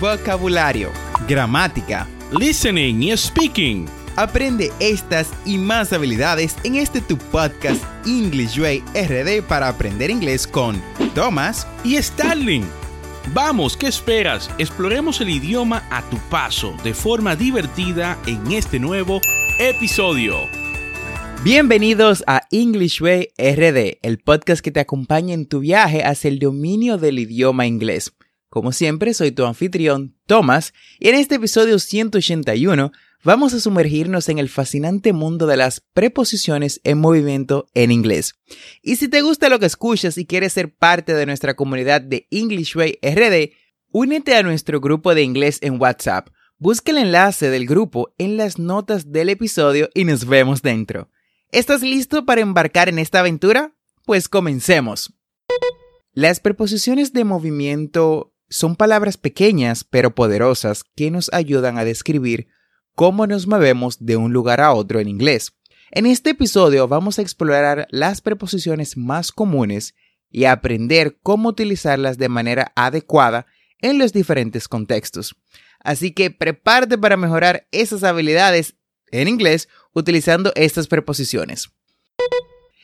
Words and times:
vocabulario, 0.00 0.90
gramática, 1.26 2.06
listening 2.38 3.02
y 3.02 3.16
speaking. 3.16 3.86
Aprende 4.16 4.72
estas 4.80 5.30
y 5.44 5.58
más 5.58 5.92
habilidades 5.92 6.56
en 6.64 6.76
este 6.76 7.00
tu 7.00 7.16
podcast 7.18 7.82
English 8.06 8.58
Way 8.58 8.82
RD 8.94 9.42
para 9.46 9.68
aprender 9.68 10.10
inglés 10.10 10.46
con 10.46 10.80
Thomas 11.14 11.66
y 11.84 11.96
Starling. 11.96 12.64
Vamos, 13.34 13.76
¿qué 13.76 13.88
esperas? 13.88 14.50
Exploremos 14.58 15.20
el 15.20 15.30
idioma 15.30 15.82
a 15.90 16.02
tu 16.08 16.16
paso 16.30 16.74
de 16.84 16.94
forma 16.94 17.36
divertida 17.36 18.18
en 18.26 18.52
este 18.52 18.78
nuevo 18.78 19.20
episodio. 19.58 20.48
Bienvenidos 21.42 22.24
a 22.26 22.42
English 22.50 23.02
Way 23.02 23.28
RD, 23.38 23.98
el 24.02 24.18
podcast 24.18 24.62
que 24.62 24.70
te 24.70 24.80
acompaña 24.80 25.34
en 25.34 25.46
tu 25.46 25.60
viaje 25.60 26.02
hacia 26.04 26.28
el 26.28 26.38
dominio 26.38 26.98
del 26.98 27.18
idioma 27.18 27.66
inglés. 27.66 28.12
Como 28.48 28.72
siempre, 28.72 29.12
soy 29.12 29.32
tu 29.32 29.44
anfitrión, 29.44 30.16
Thomas, 30.26 30.72
y 30.98 31.08
en 31.08 31.16
este 31.16 31.34
episodio 31.36 31.78
181 31.78 32.92
vamos 33.24 33.54
a 33.54 33.60
sumergirnos 33.60 34.28
en 34.28 34.38
el 34.38 34.48
fascinante 34.48 35.12
mundo 35.12 35.46
de 35.46 35.56
las 35.56 35.80
preposiciones 35.92 36.80
en 36.84 36.98
movimiento 36.98 37.66
en 37.74 37.90
inglés. 37.90 38.34
Y 38.82 38.96
si 38.96 39.08
te 39.08 39.22
gusta 39.22 39.48
lo 39.48 39.58
que 39.58 39.66
escuchas 39.66 40.16
y 40.16 40.26
quieres 40.26 40.52
ser 40.52 40.72
parte 40.72 41.12
de 41.12 41.26
nuestra 41.26 41.54
comunidad 41.54 42.00
de 42.00 42.28
English 42.30 42.76
Way 42.76 43.00
RD, 43.02 43.52
únete 43.90 44.36
a 44.36 44.42
nuestro 44.42 44.80
grupo 44.80 45.14
de 45.14 45.22
inglés 45.22 45.58
en 45.60 45.80
WhatsApp. 45.80 46.28
Busca 46.58 46.92
el 46.92 46.98
enlace 46.98 47.50
del 47.50 47.66
grupo 47.66 48.14
en 48.16 48.36
las 48.36 48.58
notas 48.58 49.10
del 49.10 49.28
episodio 49.28 49.90
y 49.92 50.04
nos 50.04 50.24
vemos 50.24 50.62
dentro. 50.62 51.10
¿Estás 51.50 51.82
listo 51.82 52.24
para 52.24 52.40
embarcar 52.40 52.88
en 52.88 52.98
esta 52.98 53.20
aventura? 53.20 53.74
Pues 54.04 54.28
comencemos. 54.28 55.12
Las 56.12 56.40
preposiciones 56.40 57.12
de 57.12 57.24
movimiento 57.24 58.32
son 58.48 58.76
palabras 58.76 59.16
pequeñas 59.16 59.84
pero 59.84 60.14
poderosas 60.14 60.84
que 60.94 61.10
nos 61.10 61.32
ayudan 61.32 61.78
a 61.78 61.84
describir 61.84 62.48
cómo 62.94 63.26
nos 63.26 63.46
movemos 63.46 64.04
de 64.04 64.16
un 64.16 64.32
lugar 64.32 64.60
a 64.60 64.72
otro 64.72 65.00
en 65.00 65.08
inglés. 65.08 65.52
En 65.90 66.06
este 66.06 66.30
episodio 66.30 66.88
vamos 66.88 67.18
a 67.18 67.22
explorar 67.22 67.86
las 67.90 68.20
preposiciones 68.20 68.96
más 68.96 69.30
comunes 69.30 69.94
y 70.30 70.44
aprender 70.44 71.18
cómo 71.22 71.50
utilizarlas 71.50 72.18
de 72.18 72.28
manera 72.28 72.72
adecuada 72.74 73.46
en 73.80 73.98
los 73.98 74.12
diferentes 74.12 74.68
contextos. 74.68 75.36
Así 75.80 76.12
que 76.12 76.30
prepárate 76.30 76.98
para 76.98 77.16
mejorar 77.16 77.68
esas 77.70 78.02
habilidades 78.02 78.74
en 79.12 79.28
inglés 79.28 79.68
utilizando 79.92 80.52
estas 80.56 80.88
preposiciones. 80.88 81.70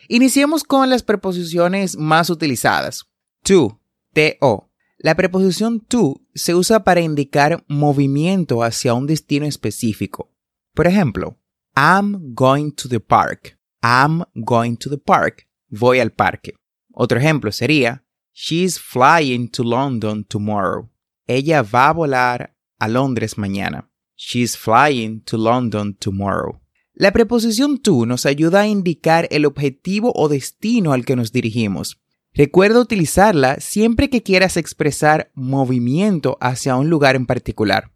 Iniciemos 0.08 0.62
con 0.62 0.90
las 0.90 1.02
preposiciones 1.02 1.96
más 1.96 2.30
utilizadas. 2.30 3.06
To, 3.44 3.80
to, 4.14 4.71
la 5.02 5.16
preposición 5.16 5.80
to 5.80 6.20
se 6.32 6.54
usa 6.54 6.84
para 6.84 7.00
indicar 7.00 7.64
movimiento 7.66 8.62
hacia 8.62 8.94
un 8.94 9.08
destino 9.08 9.46
específico. 9.46 10.30
Por 10.74 10.86
ejemplo, 10.86 11.38
I'm 11.74 12.34
going 12.34 12.70
to 12.70 12.88
the 12.88 13.00
park. 13.00 13.58
I'm 13.82 14.22
going 14.34 14.76
to 14.76 14.88
the 14.88 14.98
park. 14.98 15.48
Voy 15.68 15.98
al 15.98 16.12
parque. 16.12 16.54
Otro 16.94 17.18
ejemplo 17.18 17.50
sería 17.50 18.04
She's 18.32 18.78
flying 18.78 19.48
to 19.50 19.64
London 19.64 20.24
tomorrow. 20.24 20.88
Ella 21.26 21.62
va 21.62 21.88
a 21.88 21.92
volar 21.92 22.56
a 22.78 22.86
Londres 22.86 23.36
mañana. 23.36 23.90
She's 24.14 24.56
flying 24.56 25.20
to 25.24 25.36
London 25.36 25.96
tomorrow. 25.96 26.60
La 26.94 27.10
preposición 27.10 27.78
to 27.78 28.06
nos 28.06 28.24
ayuda 28.24 28.60
a 28.60 28.68
indicar 28.68 29.26
el 29.32 29.46
objetivo 29.46 30.12
o 30.14 30.28
destino 30.28 30.92
al 30.92 31.04
que 31.04 31.16
nos 31.16 31.32
dirigimos. 31.32 32.01
Recuerda 32.34 32.80
utilizarla 32.80 33.56
siempre 33.60 34.08
que 34.08 34.22
quieras 34.22 34.56
expresar 34.56 35.30
movimiento 35.34 36.38
hacia 36.40 36.76
un 36.76 36.88
lugar 36.88 37.14
en 37.14 37.26
particular. 37.26 37.92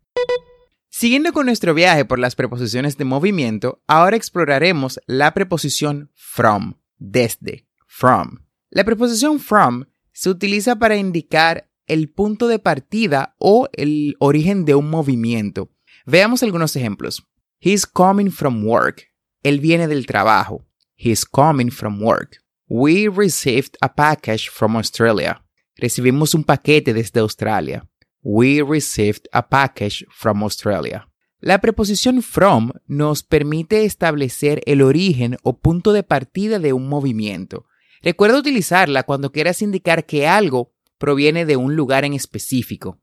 Siguiendo 0.91 1.33
con 1.33 1.47
nuestro 1.47 1.73
viaje 1.73 2.05
por 2.05 2.19
las 2.19 2.35
preposiciones 2.35 2.99
de 2.99 3.07
movimiento, 3.07 3.83
ahora 3.87 4.17
exploraremos 4.17 5.01
la 5.07 5.33
preposición 5.33 6.11
from, 6.15 6.75
desde, 6.99 7.67
from. 7.87 8.45
La 8.69 8.85
preposición 8.85 9.41
from 9.41 9.87
se 10.13 10.29
utiliza 10.29 10.77
para 10.77 10.97
indicar 10.97 11.71
el 11.87 12.11
punto 12.11 12.47
de 12.47 12.59
partida 12.59 13.37
o 13.39 13.69
el 13.73 14.17
origen 14.19 14.67
de 14.67 14.75
un 14.75 14.91
movimiento. 14.91 15.71
Veamos 16.05 16.43
algunos 16.43 16.77
ejemplos. 16.77 17.27
He's 17.59 17.87
coming 17.87 18.31
from 18.31 18.67
work. 18.67 19.13
Él 19.43 19.61
viene 19.61 19.89
del 19.89 20.05
trabajo. 20.05 20.67
He's 20.95 21.25
coming 21.25 21.71
from 21.71 22.03
work. 22.03 22.43
We 22.69 23.07
received 23.09 23.77
a 23.81 23.95
package 23.95 24.49
from 24.51 24.77
Australia. 24.77 25.41
Recibimos 25.77 26.35
un 26.35 26.43
paquete 26.43 26.93
desde 26.93 27.21
Australia. 27.21 27.89
We 28.23 28.61
received 28.61 29.29
a 29.33 29.49
package 29.49 30.05
from 30.11 30.43
Australia. 30.43 31.09
La 31.39 31.61
preposición 31.61 32.23
from 32.23 32.73
nos 32.89 33.23
permite 33.23 33.85
establecer 33.85 34.63
el 34.67 34.83
origen 34.83 35.37
o 35.45 35.59
punto 35.59 35.93
de 35.93 36.03
partida 36.03 36.59
de 36.59 36.73
un 36.73 36.89
movimiento. 36.89 37.67
Recuerda 38.03 38.41
utilizarla 38.41 39.05
cuando 39.05 39.31
quieras 39.31 39.63
indicar 39.63 40.05
que 40.05 40.27
algo 40.27 40.75
proviene 40.99 41.47
de 41.47 41.57
un 41.57 41.77
lugar 41.77 42.05
en 42.05 42.15
específico. 42.15 42.99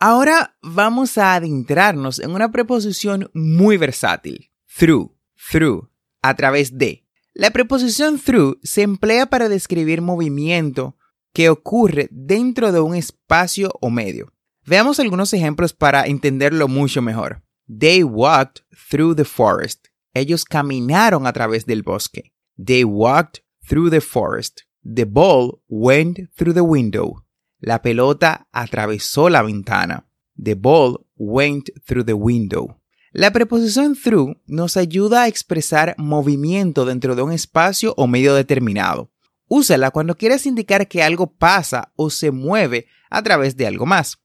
Ahora 0.00 0.56
vamos 0.60 1.18
a 1.18 1.34
adentrarnos 1.34 2.18
en 2.18 2.32
una 2.32 2.50
preposición 2.50 3.30
muy 3.32 3.76
versátil. 3.76 4.50
Through, 4.76 5.14
through, 5.52 5.88
a 6.20 6.34
través 6.34 6.76
de. 6.76 7.05
La 7.38 7.50
preposición 7.50 8.18
through 8.18 8.58
se 8.62 8.80
emplea 8.80 9.26
para 9.26 9.50
describir 9.50 10.00
movimiento 10.00 10.96
que 11.34 11.50
ocurre 11.50 12.08
dentro 12.10 12.72
de 12.72 12.80
un 12.80 12.94
espacio 12.94 13.72
o 13.82 13.90
medio. 13.90 14.32
Veamos 14.64 15.00
algunos 15.00 15.34
ejemplos 15.34 15.74
para 15.74 16.06
entenderlo 16.06 16.66
mucho 16.66 17.02
mejor. 17.02 17.42
They 17.68 18.02
walked 18.02 18.62
through 18.88 19.16
the 19.16 19.26
forest. 19.26 19.88
Ellos 20.14 20.46
caminaron 20.46 21.26
a 21.26 21.34
través 21.34 21.66
del 21.66 21.82
bosque. 21.82 22.32
They 22.56 22.84
walked 22.84 23.42
through 23.68 23.90
the 23.90 24.00
forest. 24.00 24.62
The 24.82 25.04
ball 25.04 25.60
went 25.68 26.30
through 26.36 26.54
the 26.54 26.62
window. 26.62 27.26
La 27.60 27.82
pelota 27.82 28.48
atravesó 28.50 29.28
la 29.28 29.42
ventana. 29.42 30.08
The 30.42 30.54
ball 30.54 31.06
went 31.16 31.68
through 31.86 32.06
the 32.06 32.14
window. 32.14 32.80
La 33.12 33.32
preposición 33.32 33.96
through 33.96 34.36
nos 34.46 34.76
ayuda 34.76 35.22
a 35.22 35.28
expresar 35.28 35.94
movimiento 35.96 36.84
dentro 36.84 37.14
de 37.14 37.22
un 37.22 37.32
espacio 37.32 37.94
o 37.96 38.06
medio 38.06 38.34
determinado. 38.34 39.10
Úsala 39.48 39.92
cuando 39.92 40.16
quieras 40.16 40.44
indicar 40.44 40.88
que 40.88 41.02
algo 41.02 41.32
pasa 41.32 41.92
o 41.94 42.10
se 42.10 42.32
mueve 42.32 42.86
a 43.08 43.22
través 43.22 43.56
de 43.56 43.66
algo 43.66 43.86
más. 43.86 44.18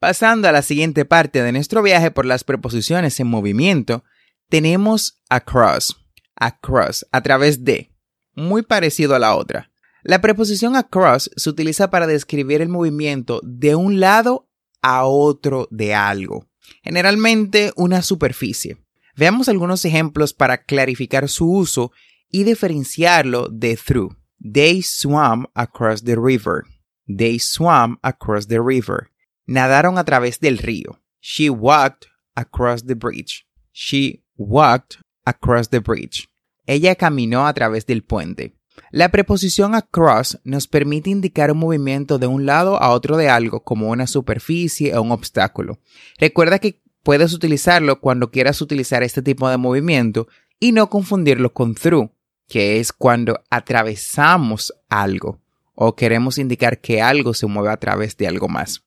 Pasando 0.00 0.48
a 0.48 0.52
la 0.52 0.62
siguiente 0.62 1.04
parte 1.04 1.42
de 1.42 1.52
nuestro 1.52 1.82
viaje 1.82 2.10
por 2.10 2.24
las 2.24 2.42
preposiciones 2.42 3.20
en 3.20 3.26
movimiento, 3.26 4.02
tenemos 4.48 5.22
across. 5.28 5.96
Across, 6.36 7.06
a 7.12 7.22
través 7.22 7.64
de. 7.64 7.92
Muy 8.34 8.62
parecido 8.62 9.14
a 9.14 9.18
la 9.18 9.36
otra. 9.36 9.70
La 10.02 10.20
preposición 10.20 10.74
across 10.74 11.30
se 11.36 11.50
utiliza 11.50 11.90
para 11.90 12.06
describir 12.06 12.60
el 12.60 12.68
movimiento 12.68 13.40
de 13.44 13.74
un 13.74 14.00
lado 14.00 14.48
a 14.82 15.04
otro 15.04 15.68
de 15.70 15.94
algo 15.94 16.46
generalmente 16.82 17.72
una 17.76 18.02
superficie. 18.02 18.78
Veamos 19.16 19.48
algunos 19.48 19.84
ejemplos 19.84 20.32
para 20.32 20.64
clarificar 20.64 21.28
su 21.28 21.50
uso 21.50 21.92
y 22.30 22.44
diferenciarlo 22.44 23.48
de 23.48 23.76
through. 23.76 24.16
They 24.40 24.82
swam 24.82 25.46
across 25.54 26.02
the 26.02 26.16
river. 26.16 26.64
They 27.06 27.38
swam 27.38 27.98
across 28.02 28.48
the 28.48 28.60
river. 28.60 29.10
Nadaron 29.46 29.98
a 29.98 30.04
través 30.04 30.40
del 30.40 30.58
río. 30.58 31.00
She 31.20 31.48
walked 31.48 32.06
across 32.34 32.84
the 32.84 32.94
bridge. 32.94 33.46
She 33.72 34.24
walked 34.36 34.98
across 35.24 35.68
the 35.68 35.80
bridge. 35.80 36.28
Ella 36.66 36.94
caminó 36.94 37.46
a 37.46 37.54
través 37.54 37.86
del 37.86 38.02
puente. 38.02 38.54
La 38.90 39.10
preposición 39.10 39.74
across 39.74 40.38
nos 40.44 40.66
permite 40.68 41.10
indicar 41.10 41.52
un 41.52 41.58
movimiento 41.58 42.18
de 42.18 42.26
un 42.26 42.46
lado 42.46 42.80
a 42.82 42.90
otro 42.90 43.16
de 43.16 43.28
algo 43.28 43.60
como 43.62 43.90
una 43.90 44.06
superficie 44.06 44.96
o 44.96 45.02
un 45.02 45.12
obstáculo. 45.12 45.78
Recuerda 46.18 46.58
que 46.58 46.80
puedes 47.02 47.32
utilizarlo 47.32 48.00
cuando 48.00 48.30
quieras 48.30 48.60
utilizar 48.60 49.02
este 49.02 49.22
tipo 49.22 49.48
de 49.48 49.56
movimiento 49.56 50.28
y 50.58 50.72
no 50.72 50.88
confundirlo 50.88 51.52
con 51.52 51.74
through, 51.74 52.10
que 52.48 52.80
es 52.80 52.92
cuando 52.92 53.40
atravesamos 53.50 54.72
algo 54.88 55.40
o 55.74 55.96
queremos 55.96 56.38
indicar 56.38 56.80
que 56.80 57.02
algo 57.02 57.34
se 57.34 57.46
mueve 57.46 57.70
a 57.70 57.76
través 57.76 58.16
de 58.16 58.28
algo 58.28 58.48
más. 58.48 58.84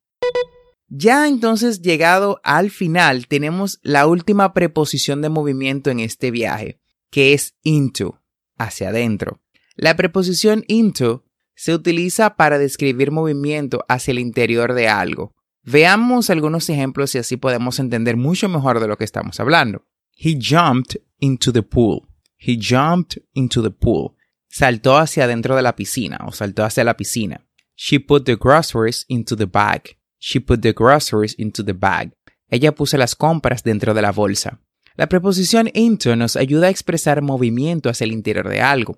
Ya 0.90 1.28
entonces 1.28 1.81
llegado 1.81 2.40
al 2.44 2.72
final 2.72 3.28
tenemos 3.28 3.80
la 3.83 4.07
última 4.07 4.54
preposición 4.54 5.22
de 5.22 5.30
movimiento 5.30 5.90
en 5.90 6.00
este 6.00 6.31
viaje, 6.31 6.80
que 7.12 7.33
es 7.33 7.56
into, 7.63 8.22
hacia 8.57 8.90
adentro. 8.90 9.42
La 9.77 9.95
preposición 9.95 10.63
into 10.68 11.24
se 11.56 11.74
utiliza 11.75 12.35
para 12.35 12.57
describir 12.57 13.12
movimiento 13.12 13.85
hacia 13.88 14.12
el 14.12 14.19
interior 14.19 14.74
de 14.74 14.88
algo. 14.88 15.35
Veamos 15.63 16.31
algunos 16.31 16.68
ejemplos 16.69 17.13
y 17.13 17.19
así 17.19 17.38
podemos 17.38 17.79
entender 17.79 18.18
mucho 18.18 18.50
mejor 18.50 18.79
de 18.79 18.88
lo 18.88 18.97
que 18.97 19.03
estamos 19.03 19.39
hablando. 19.39 19.85
He 20.15 20.39
jumped 20.41 21.00
into 21.19 21.53
the 21.53 21.62
pool. 21.62 22.07
He 22.39 22.57
jumped 22.59 23.21
into 23.33 23.62
the 23.62 23.69
pool. 23.69 24.15
Saltó 24.50 24.97
hacia 24.97 25.25
adentro 25.25 25.56
de 25.56 25.62
la 25.62 25.75
piscina 25.75 26.18
o 26.25 26.31
saltó 26.31 26.63
hacia 26.63 26.83
la 26.83 26.97
piscina. 26.97 27.45
She 27.75 28.00
put 28.00 28.25
the 28.25 28.35
groceries 28.35 29.06
into 29.07 29.35
the 29.35 29.45
bag. 29.45 29.97
She 30.18 30.39
put 30.39 30.62
the 30.62 30.73
groceries 30.73 31.35
into 31.38 31.63
the 31.63 31.73
bag. 31.73 32.13
Ella 32.50 32.73
puso 32.73 32.97
las 32.97 33.15
compras 33.15 33.62
dentro 33.62 33.94
de 33.94 34.01
la 34.01 34.12
bolsa. 34.12 34.59
La 34.95 35.07
preposición 35.07 35.69
into 35.75 36.15
nos 36.15 36.35
ayuda 36.35 36.68
a 36.68 36.71
expresar 36.71 37.21
movimiento 37.21 37.89
hacia 37.89 38.06
el 38.06 38.13
interior 38.13 38.50
de 38.50 38.62
algo. 38.62 38.97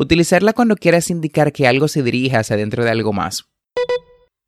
Utilizarla 0.00 0.54
cuando 0.54 0.76
quieras 0.76 1.10
indicar 1.10 1.52
que 1.52 1.66
algo 1.66 1.86
se 1.86 2.02
dirige 2.02 2.34
hacia 2.34 2.56
dentro 2.56 2.82
de 2.84 2.90
algo 2.90 3.12
más. 3.12 3.44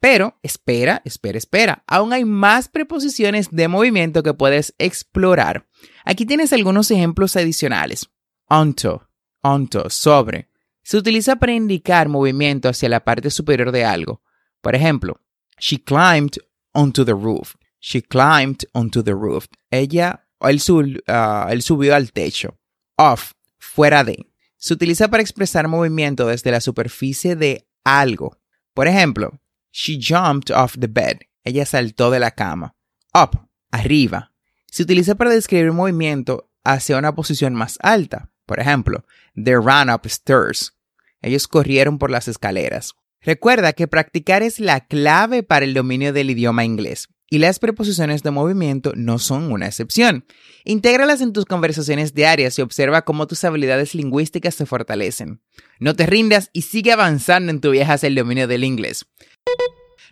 Pero, 0.01 0.39
espera, 0.43 1.03
espera, 1.05 1.37
espera. 1.37 1.85
Aún 1.87 2.15
hay 2.15 2.25
más 2.25 2.69
preposiciones 2.69 3.51
de 3.51 3.69
movimiento 3.69 4.23
que 4.23 4.33
puedes 4.33 4.75
explorar. 4.79 5.69
Aquí 6.07 6.25
tienes 6.25 6.55
algunos 6.55 6.91
ejemplos 6.91 7.37
adicionales. 7.37 8.09
Onto, 8.49 9.07
onto, 9.43 9.91
sobre. 9.91 10.49
Se 10.85 10.97
utiliza 10.97 11.37
para 11.37 11.53
indicar 11.53 12.09
movimiento 12.09 12.71
hacia 12.71 12.89
la 12.89 13.05
parte 13.05 13.29
superior 13.29 13.73
de 13.73 13.85
algo. 13.85 14.23
Por 14.63 14.75
ejemplo, 14.75 15.21
she 15.59 15.85
climbed 15.85 16.39
onto 16.73 17.05
the 17.05 17.13
roof. 17.13 17.57
She 17.79 18.01
climbed 18.01 18.67
onto 18.73 19.05
the 19.05 19.13
roof. 19.13 19.49
Ella, 19.71 20.27
él, 20.41 21.03
ah, 21.09 21.49
él 21.51 21.61
subió 21.61 21.95
al 21.95 22.11
techo. 22.11 22.59
Off, 22.97 23.33
fuera 23.59 24.03
de. 24.03 24.32
Se 24.63 24.75
utiliza 24.75 25.09
para 25.09 25.25
expresar 25.25 25.67
movimiento 25.67 26.29
desde 26.29 26.53
la 26.53 26.61
superficie 26.61 27.35
de 27.35 27.67
algo. 27.83 28.39
Por 28.75 28.87
ejemplo, 28.87 29.41
she 29.73 29.99
jumped 30.01 30.55
off 30.55 30.79
the 30.79 30.87
bed. 30.87 31.19
Ella 31.43 31.67
saltó 31.67 32.13
de 32.13 32.21
la 32.21 32.31
cama. 32.31 32.77
Up, 33.13 33.49
arriba. 33.73 34.31
Se 34.71 34.85
utiliza 34.85 35.17
para 35.17 35.31
describir 35.31 35.73
movimiento 35.73 36.49
hacia 36.63 36.97
una 36.97 37.13
posición 37.13 37.55
más 37.55 37.77
alta. 37.83 38.31
Por 38.47 38.61
ejemplo, 38.61 39.05
they 39.35 39.57
ran 39.57 39.91
upstairs. 39.91 40.79
Ellos 41.23 41.49
corrieron 41.49 41.99
por 41.99 42.13
las 42.13 42.29
escaleras. 42.29 42.95
Recuerda 43.21 43.73
que 43.73 43.89
practicar 43.89 44.45
es 44.45 44.61
la 44.61 44.87
clave 44.87 45.43
para 45.43 45.65
el 45.65 45.75
dominio 45.75 46.13
del 46.13 46.31
idioma 46.31 46.65
inglés 46.65 47.09
y 47.33 47.39
las 47.39 47.59
preposiciones 47.59 48.23
de 48.23 48.31
movimiento 48.31 48.93
no 48.95 49.19
son 49.19 49.51
una 49.51 49.67
excepción. 49.67 50.27
Intégralas 50.67 51.23
en 51.23 51.33
tus 51.33 51.47
conversaciones 51.47 52.13
diarias 52.13 52.59
y 52.59 52.61
observa 52.61 53.07
cómo 53.07 53.27
tus 53.27 53.43
habilidades 53.45 53.95
lingüísticas 53.95 54.55
se 54.55 54.67
fortalecen. 54.67 55.41
No 55.81 55.97
te 55.97 56.05
rindas 56.05 56.51
y 56.53 56.61
sigue 56.61 56.93
avanzando 56.93 57.51
en 57.51 57.63
tu 57.63 57.71
viaje 57.71 57.91
hacia 57.91 58.09
el 58.09 58.17
dominio 58.17 58.47
del 58.49 58.65
inglés. 58.65 59.07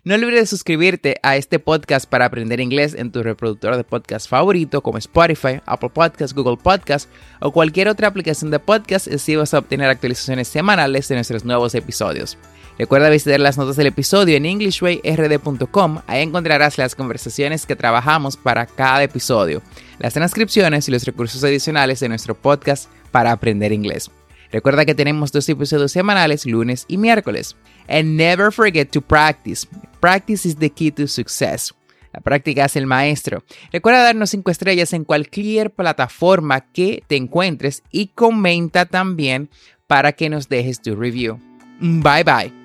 No 0.03 0.15
olvides 0.15 0.49
suscribirte 0.49 1.17
a 1.21 1.37
este 1.37 1.59
podcast 1.59 2.09
para 2.09 2.25
aprender 2.25 2.59
inglés 2.59 2.95
en 2.95 3.11
tu 3.11 3.21
reproductor 3.21 3.77
de 3.77 3.83
podcast 3.83 4.27
favorito 4.27 4.81
como 4.81 4.97
Spotify, 4.97 5.61
Apple 5.67 5.91
Podcasts, 5.93 6.33
Google 6.33 6.57
Podcasts 6.57 7.07
o 7.39 7.51
cualquier 7.51 7.87
otra 7.87 8.07
aplicación 8.07 8.49
de 8.49 8.57
podcast 8.57 9.07
si 9.07 9.35
vas 9.35 9.53
a 9.53 9.59
obtener 9.59 9.91
actualizaciones 9.91 10.47
semanales 10.47 11.07
de 11.07 11.13
nuestros 11.13 11.45
nuevos 11.45 11.75
episodios. 11.75 12.39
Recuerda 12.81 13.11
visitar 13.11 13.39
las 13.39 13.59
notas 13.59 13.75
del 13.75 13.85
episodio 13.85 14.35
en 14.35 14.47
englishwayrd.com. 14.47 15.99
Ahí 16.07 16.23
encontrarás 16.23 16.79
las 16.79 16.95
conversaciones 16.95 17.67
que 17.67 17.75
trabajamos 17.75 18.37
para 18.37 18.65
cada 18.65 19.03
episodio, 19.03 19.61
las 19.99 20.15
transcripciones 20.15 20.87
y 20.87 20.91
los 20.91 21.05
recursos 21.05 21.43
adicionales 21.43 21.99
de 21.99 22.09
nuestro 22.09 22.33
podcast 22.33 22.89
para 23.11 23.33
aprender 23.33 23.71
inglés. 23.71 24.09
Recuerda 24.51 24.83
que 24.83 24.95
tenemos 24.95 25.31
dos 25.31 25.47
episodios 25.47 25.91
semanales, 25.91 26.47
lunes 26.47 26.85
y 26.87 26.97
miércoles. 26.97 27.55
And 27.87 28.17
never 28.17 28.51
forget 28.51 28.89
to 28.93 29.01
practice. 29.01 29.67
Practice 29.99 30.47
is 30.47 30.55
the 30.55 30.71
key 30.71 30.89
to 30.89 31.05
success. 31.05 31.75
La 32.11 32.21
práctica 32.21 32.65
es 32.65 32.75
el 32.75 32.87
maestro. 32.87 33.43
Recuerda 33.71 34.01
darnos 34.01 34.31
5 34.31 34.49
estrellas 34.49 34.91
en 34.93 35.03
cualquier 35.03 35.69
plataforma 35.69 36.61
que 36.71 37.03
te 37.05 37.15
encuentres 37.15 37.83
y 37.91 38.07
comenta 38.07 38.87
también 38.87 39.51
para 39.85 40.13
que 40.13 40.31
nos 40.31 40.49
dejes 40.49 40.81
tu 40.81 40.95
review. 40.95 41.39
Bye 41.79 42.23
bye. 42.23 42.60